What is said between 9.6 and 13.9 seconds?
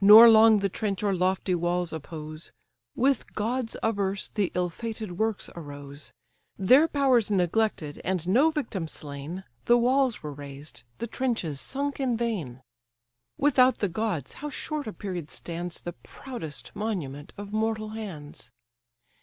The walls were raised, the trenches sunk in vain. Without the